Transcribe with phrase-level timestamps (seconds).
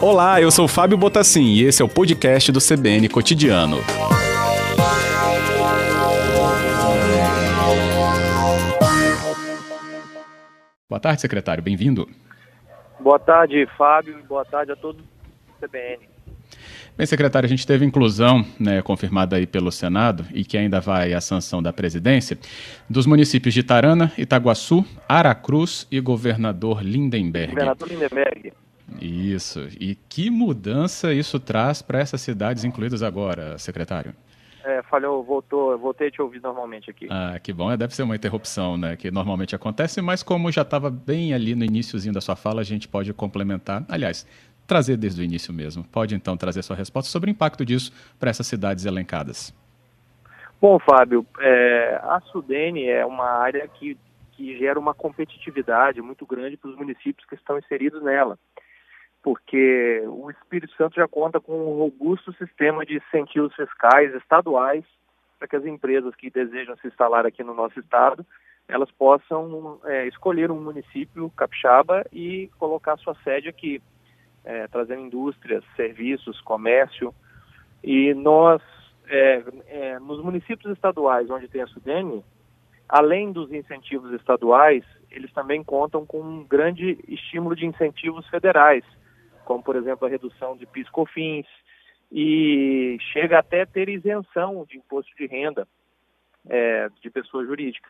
[0.00, 3.76] Olá, eu sou Fábio Botassin e esse é o podcast do CBN Cotidiano.
[10.88, 11.62] Boa tarde, secretário.
[11.62, 12.08] Bem-vindo.
[12.98, 14.20] Boa tarde, Fábio.
[14.28, 16.08] Boa tarde a todos do CBN.
[16.96, 21.12] Bem, secretário, a gente teve inclusão né, confirmada aí pelo Senado e que ainda vai
[21.12, 22.38] à sanção da presidência
[22.88, 27.52] dos municípios de Itarana, Itaguaçu, Aracruz e Governador Lindenberg.
[27.52, 28.52] Governador Lindenberg.
[29.00, 29.68] Isso.
[29.78, 34.14] E que mudança isso traz para essas cidades incluídas agora, secretário?
[34.62, 37.06] É, falhou, voltou, voltei a te ouvir normalmente aqui.
[37.10, 37.70] Ah, que bom.
[37.70, 41.54] É, deve ser uma interrupção, né, que normalmente acontece, mas como já estava bem ali
[41.54, 43.84] no iníciozinho da sua fala, a gente pode complementar.
[43.88, 44.26] Aliás,
[44.70, 45.82] trazer desde o início mesmo.
[45.82, 49.52] Pode então trazer sua resposta sobre o impacto disso para essas cidades elencadas.
[50.60, 53.98] Bom, Fábio, é, a Sudene é uma área que,
[54.32, 58.38] que gera uma competitividade muito grande para os municípios que estão inseridos nela
[59.22, 64.82] porque o Espírito Santo já conta com um robusto sistema de incentivos fiscais estaduais
[65.38, 68.24] para que as empresas que desejam se instalar aqui no nosso estado
[68.66, 73.82] elas possam é, escolher um município capixaba e colocar sua sede aqui,
[74.44, 77.14] é, trazendo indústrias, serviços, comércio.
[77.82, 78.62] E nós,
[79.08, 82.24] é, é nos municípios estaduais onde tem a Sudene,
[82.88, 88.84] além dos incentivos estaduais, eles também contam com um grande estímulo de incentivos federais
[89.50, 91.44] como por exemplo a redução de PIS/COFINS
[92.12, 95.66] e chega até ter isenção de imposto de renda
[96.48, 97.88] é, de pessoa jurídica.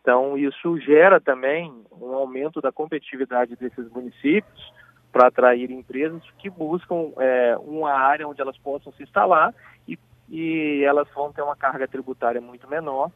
[0.00, 4.72] Então isso gera também um aumento da competitividade desses municípios
[5.12, 9.54] para atrair empresas que buscam é, uma área onde elas possam se instalar
[9.86, 13.10] e, e elas vão ter uma carga tributária muito menor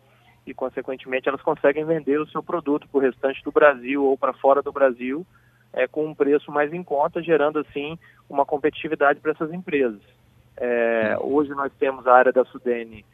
[0.46, 4.32] e, consequentemente, elas conseguem vender o seu produto para o restante do Brasil ou para
[4.34, 5.26] fora do Brasil
[5.72, 10.00] é, com um preço mais em conta, gerando assim uma competitividade para essas empresas.
[10.56, 13.04] É, hoje nós temos a área da Sudene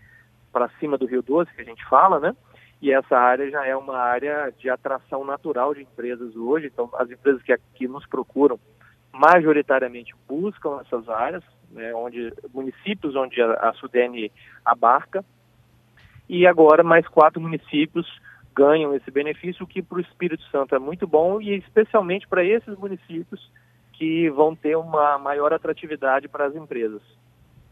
[0.52, 2.36] para cima do Rio Doce, que a gente fala, né?
[2.82, 6.66] E essa área já é uma área de atração natural de empresas hoje.
[6.66, 8.58] Então, as empresas que aqui nos procuram
[9.12, 14.32] majoritariamente buscam essas áreas, né, onde municípios onde a, a Sudene
[14.64, 15.24] abarca.
[16.28, 18.06] E agora mais quatro municípios
[18.52, 22.44] ganham esse benefício, o que para o Espírito Santo é muito bom e especialmente para
[22.44, 23.48] esses municípios
[23.92, 27.02] que vão ter uma maior atratividade para as empresas.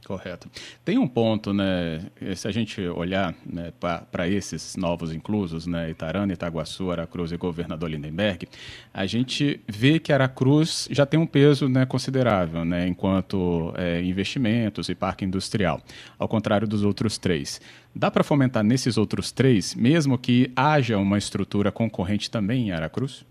[0.07, 0.51] Correto.
[0.85, 2.07] Tem um ponto, né?
[2.35, 3.73] Se a gente olhar né,
[4.11, 8.49] para esses novos inclusos, né, Itarana, Itaguaçu, Aracruz e Governador Lindenberg,
[8.93, 14.89] a gente vê que Aracruz já tem um peso né, considerável, né, enquanto é, investimentos
[14.89, 15.81] e parque industrial,
[16.19, 17.61] ao contrário dos outros três.
[17.95, 23.25] Dá para fomentar nesses outros três, mesmo que haja uma estrutura concorrente também em Aracruz?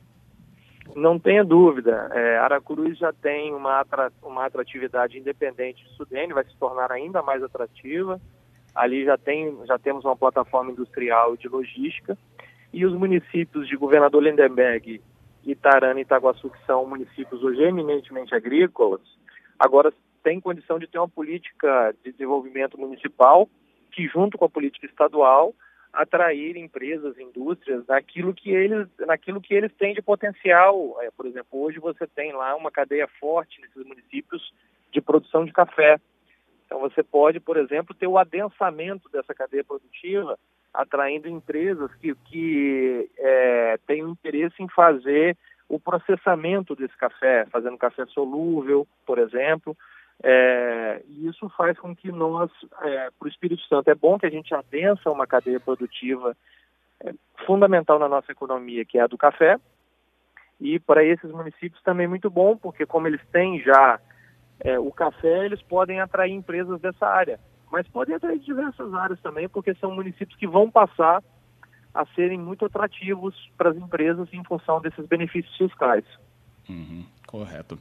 [0.96, 3.86] Não tenha dúvida, é, Aracruz já tem uma,
[4.24, 8.20] uma atratividade independente de Sudene, vai se tornar ainda mais atrativa.
[8.74, 12.18] Ali já, tem, já temos uma plataforma industrial de logística.
[12.72, 15.02] E os municípios de Governador Lindenberg,
[15.44, 19.02] Itarana e Itaguaçu, que são municípios hoje eminentemente agrícolas,
[19.58, 19.92] agora
[20.24, 23.50] têm condição de ter uma política de desenvolvimento municipal
[23.92, 25.54] que, junto com a política estadual,
[25.92, 30.98] atrair empresas, indústrias naquilo que eles, naquilo que eles têm de potencial.
[31.02, 34.54] É, por exemplo, hoje você tem lá uma cadeia forte nesses municípios
[34.92, 36.00] de produção de café.
[36.66, 40.38] Então você pode, por exemplo, ter o adensamento dessa cadeia produtiva,
[40.72, 45.36] atraindo empresas que, que é, têm interesse em fazer
[45.68, 49.76] o processamento desse café, fazendo café solúvel, por exemplo.
[50.22, 54.26] É, e isso faz com que nós, é, para o Espírito Santo, é bom que
[54.26, 56.36] a gente adensa uma cadeia produtiva
[57.02, 57.14] é,
[57.46, 59.58] fundamental na nossa economia, que é a do café.
[60.60, 64.00] E para esses municípios também é muito bom, porque como eles têm já
[64.60, 67.40] é, o café, eles podem atrair empresas dessa área.
[67.72, 71.24] Mas podem atrair diversas áreas também, porque são municípios que vão passar
[71.94, 76.04] a serem muito atrativos para as empresas em função desses benefícios fiscais.
[76.68, 77.06] Uhum.
[77.30, 77.78] Correto.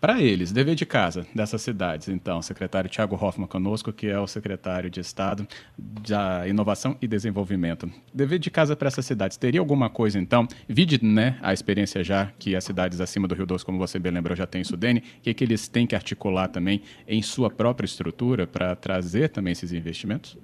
[0.00, 4.26] Para eles, dever de casa dessas cidades, então, secretário Tiago Hoffman conosco, que é o
[4.26, 5.46] secretário de Estado
[5.76, 7.90] da Inovação e Desenvolvimento.
[8.14, 12.32] Dever de casa para essas cidades, teria alguma coisa, então, vide né, a experiência já
[12.38, 15.00] que as cidades acima do Rio Doce, como você bem lembrou, já tem em Sudene,
[15.18, 19.52] o que, que eles têm que articular também em sua própria estrutura para trazer também
[19.52, 20.38] esses investimentos?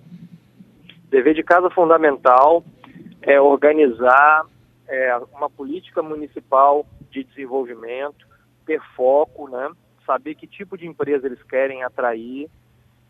[1.08, 2.62] Dever de casa fundamental
[3.22, 4.44] é organizar
[4.86, 8.30] é, uma política municipal de desenvolvimento,
[8.62, 9.70] ter foco, né?
[10.04, 12.48] saber que tipo de empresa eles querem atrair,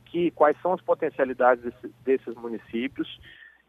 [0.07, 3.19] que, quais são as potencialidades desse, desses municípios,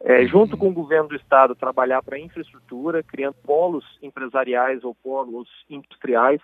[0.00, 0.28] é, uhum.
[0.28, 6.40] junto com o governo do estado, trabalhar para infraestrutura, criando polos empresariais ou polos industriais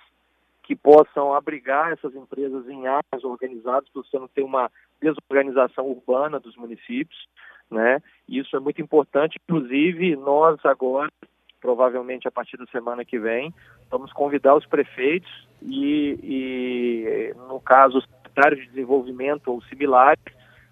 [0.63, 4.71] que possam abrigar essas empresas em áreas organizadas, para você não ter uma
[5.03, 7.27] desorganização urbana dos municípios,
[7.71, 8.01] né?
[8.29, 9.39] Isso é muito importante.
[9.43, 11.11] Inclusive, nós agora,
[11.61, 13.55] provavelmente a partir da semana que vem,
[13.91, 15.31] vamos convidar os prefeitos
[15.63, 20.23] e, e no caso, os secretários de desenvolvimento ou similares,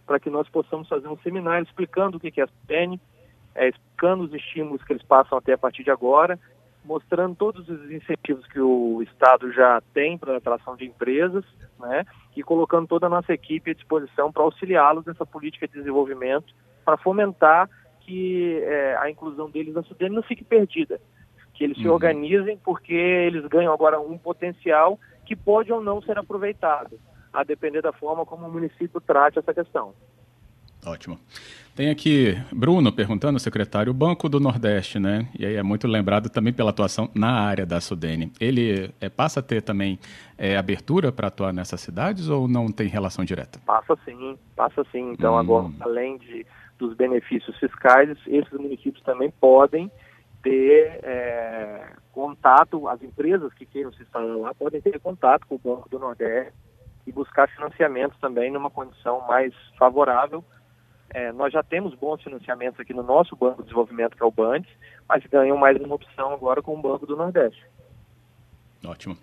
[0.06, 2.98] para que nós possamos fazer um seminário explicando o que é a SPN,
[3.54, 6.38] é, explicando os estímulos que eles passam até a partir de agora,
[6.84, 11.44] mostrando todos os incentivos que o Estado já tem para a atração de empresas,
[11.78, 16.54] né, e colocando toda a nossa equipe à disposição para auxiliá-los nessa política de desenvolvimento,
[16.84, 17.68] para fomentar
[18.08, 20.98] que é, a inclusão deles na Sudene não fique perdida,
[21.52, 21.82] que eles uhum.
[21.82, 26.98] se organizem porque eles ganham agora um potencial que pode ou não ser aproveitado
[27.30, 29.92] a depender da forma como o município trate essa questão.
[30.86, 31.18] Ótimo.
[31.76, 35.28] Tem aqui Bruno perguntando, secretário, o Banco do Nordeste, né?
[35.38, 38.32] E aí é muito lembrado também pela atuação na área da Sudene.
[38.40, 39.98] Ele é, passa a ter também
[40.36, 43.60] é, abertura para atuar nessas cidades ou não tem relação direta?
[43.66, 45.12] Passa sim, passa sim.
[45.12, 45.38] Então hum.
[45.38, 46.46] agora, além de,
[46.78, 49.90] dos benefícios fiscais, esses municípios também podem
[50.42, 55.58] ter é, contato, as empresas que queiram se instalar lá podem ter contato com o
[55.58, 56.52] Banco do Nordeste
[57.06, 60.44] e buscar financiamentos também numa condição mais favorável.
[61.10, 64.30] É, nós já temos bons financiamentos aqui no nosso Banco de Desenvolvimento, que é o
[64.30, 64.70] BANDES,
[65.08, 67.64] mas ganham mais uma opção agora com o Banco do Nordeste.
[68.84, 69.16] Ótimo.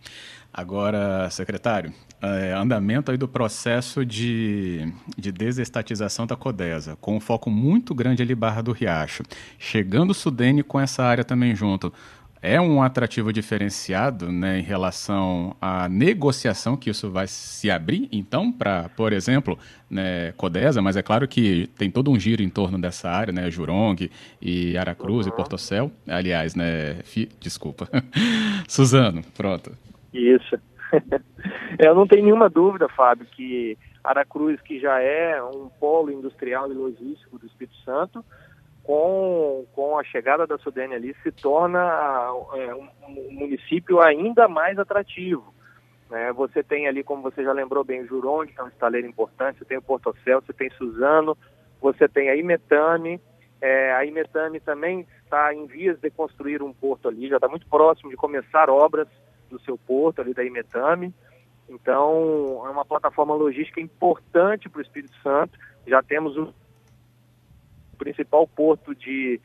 [0.54, 7.50] Agora, secretário, é, andamento aí do processo de, de desestatização da Codesa, com um foco
[7.50, 9.24] muito grande ali Barra do Riacho.
[9.60, 11.94] Chegando o Sudene com essa área também junto
[12.46, 18.52] é um atrativo diferenciado né, em relação à negociação que isso vai se abrir, então,
[18.52, 19.58] para, por exemplo,
[19.90, 23.50] né, Codesa, mas é claro que tem todo um giro em torno dessa área, né,
[23.50, 24.10] Jurong
[24.42, 25.34] e Aracruz uhum.
[25.34, 25.92] e Portocel.
[26.08, 27.90] Aliás, né, fi, desculpa,
[28.70, 29.72] Suzano, pronto.
[30.14, 30.58] Isso.
[31.80, 36.76] Eu não tenho nenhuma dúvida, Fábio, que Aracruz, que já é um polo industrial e
[36.76, 38.24] logístico do Espírito Santo,
[38.86, 41.80] com, com a chegada da Sudene ali, se torna
[42.54, 45.54] é, um, um, município ainda mais atrativo.
[46.10, 46.32] Né?
[46.34, 49.58] Você tem ali, como você já lembrou bem, o Juronde, que é um estaleiro importante,
[49.58, 51.36] você tem o Portocel, você tem Suzano,
[51.82, 53.20] você tem a Imetame,
[53.60, 57.68] é, a Imetame também está em vias de construir um porto ali, já está muito
[57.68, 59.08] próximo de começar obras
[59.50, 61.12] do seu porto ali da Imetame.
[61.68, 65.58] Então, é uma plataforma logística importante para o Espírito Santo.
[65.88, 66.54] Já temos o
[67.96, 69.40] principal porto de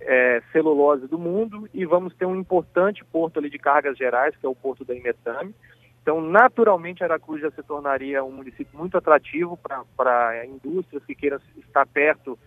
[0.00, 4.44] é, celulose do mundo e vamos ter um importante porto ali de cargas gerais, que
[4.44, 5.54] é o porto da Imetame.
[6.02, 9.58] Então, naturalmente, Aracruz já se tornaria um município muito atrativo
[9.96, 12.38] para indústrias que queiram estar perto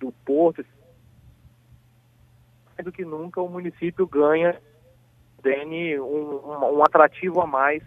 [0.00, 0.64] do porto.
[2.74, 4.58] Mais do que nunca, o município ganha
[6.00, 7.82] um, um, um atrativo a mais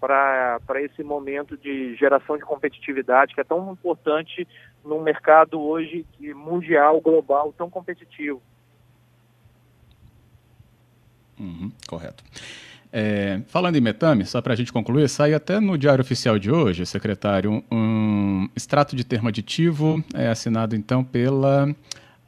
[0.00, 4.46] para esse momento de geração de competitividade que é tão importante
[4.84, 8.42] num mercado hoje mundial, global, tão competitivo.
[11.38, 12.24] Uhum, correto.
[12.90, 16.50] É, falando em metame, só para a gente concluir, sai até no Diário Oficial de
[16.50, 21.68] hoje, secretário, um extrato de termo aditivo é, assinado então pela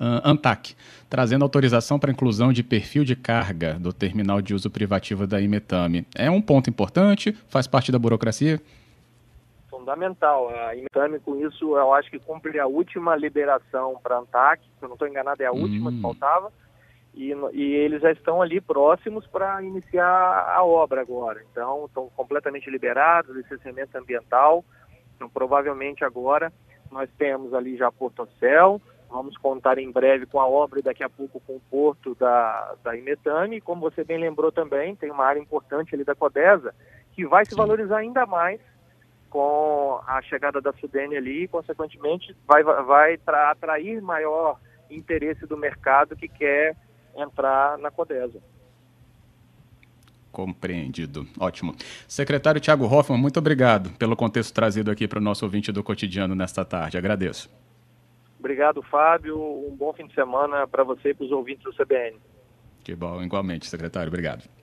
[0.01, 0.75] uh, ANTAC,
[1.09, 6.07] trazendo autorização para inclusão de perfil de carga do terminal de uso privativo da Imetame.
[6.15, 8.61] É um ponto importante, faz parte da burocracia?
[9.81, 10.51] Fundamental.
[10.51, 14.85] A Imetame, com isso, eu acho que cumpre a última liberação para a ANTAC, se
[14.85, 15.97] eu não estou enganado, é a última hum.
[15.97, 16.53] que faltava.
[17.15, 21.43] E, e, eles já estão ali próximos para iniciar a obra agora.
[21.51, 24.65] Então, estão completamente liberados, licenciamento ambiental.
[25.17, 26.53] Então, provavelmente agora
[26.91, 31.03] nós temos ali já Porto Céu, Vamos contar em breve com a obra e daqui
[31.03, 33.61] a pouco com o porto da, da Imetame.
[33.61, 36.73] Como você bem lembrou também, tem uma área importante ali da Codesa
[37.13, 37.57] que vai se Sim.
[37.57, 38.61] valorizar ainda mais
[39.31, 43.19] com a chegada da Sudene ali consequentemente, vai, vai
[43.51, 44.59] atrair maior
[44.91, 46.77] interesse do mercado que quer
[47.17, 48.41] entrar na Codesa.
[50.33, 51.27] Compreendido.
[51.39, 51.75] Ótimo.
[52.07, 56.35] Secretário Tiago Hoffman, muito obrigado pelo contexto trazido aqui para o nosso ouvinte do cotidiano
[56.35, 56.99] nesta tarde.
[56.99, 57.51] Agradeço.
[58.39, 59.39] Obrigado, Fábio.
[59.39, 62.17] Um bom fim de semana para você e para os ouvintes do CBN.
[62.83, 64.09] Que bom, igualmente, secretário.
[64.09, 64.60] Obrigado.